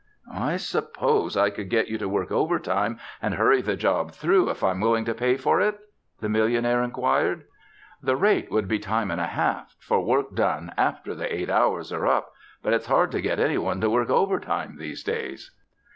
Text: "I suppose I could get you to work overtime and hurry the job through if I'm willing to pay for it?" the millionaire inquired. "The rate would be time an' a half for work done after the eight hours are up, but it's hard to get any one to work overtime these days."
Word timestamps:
"I 0.33 0.57
suppose 0.57 1.37
I 1.37 1.51
could 1.51 1.69
get 1.69 1.87
you 1.87 1.99
to 1.99 2.09
work 2.09 2.31
overtime 2.31 2.97
and 3.21 3.35
hurry 3.35 3.61
the 3.61 3.75
job 3.75 4.13
through 4.13 4.49
if 4.49 4.63
I'm 4.63 4.79
willing 4.81 5.05
to 5.05 5.13
pay 5.13 5.37
for 5.37 5.61
it?" 5.61 5.79
the 6.21 6.27
millionaire 6.27 6.81
inquired. 6.81 7.43
"The 8.01 8.15
rate 8.15 8.49
would 8.49 8.67
be 8.67 8.79
time 8.79 9.11
an' 9.11 9.19
a 9.19 9.27
half 9.27 9.75
for 9.79 10.03
work 10.03 10.33
done 10.33 10.73
after 10.75 11.13
the 11.13 11.31
eight 11.31 11.51
hours 11.51 11.93
are 11.93 12.07
up, 12.07 12.31
but 12.63 12.73
it's 12.73 12.87
hard 12.87 13.11
to 13.11 13.21
get 13.21 13.39
any 13.39 13.59
one 13.59 13.79
to 13.81 13.91
work 13.91 14.09
overtime 14.09 14.77
these 14.79 15.03
days." 15.03 15.51